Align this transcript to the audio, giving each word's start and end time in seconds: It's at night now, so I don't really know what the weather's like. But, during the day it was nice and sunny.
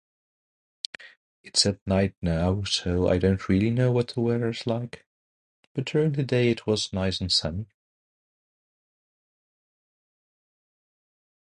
It's 1.43 1.63
at 1.67 1.77
night 1.85 2.15
now, 2.23 2.63
so 2.63 3.07
I 3.07 3.19
don't 3.19 3.47
really 3.47 3.69
know 3.69 3.91
what 3.91 4.07
the 4.07 4.19
weather's 4.21 4.65
like. 4.65 5.05
But, 5.75 5.85
during 5.85 6.13
the 6.13 6.23
day 6.23 6.49
it 6.49 6.65
was 6.65 6.91
nice 6.91 7.21
and 7.21 7.31
sunny. 7.31 7.67